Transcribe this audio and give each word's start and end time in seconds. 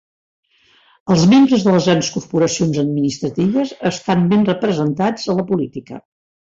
Els 1.15 1.25
membres 1.33 1.65
de 1.67 1.75
les 1.75 1.91
grans 1.91 2.09
corporacions 2.17 2.81
administratives 2.87 3.77
estan 3.93 4.29
ben 4.35 4.51
representats 4.53 5.33
a 5.37 5.41
la 5.41 5.51
política. 5.55 6.07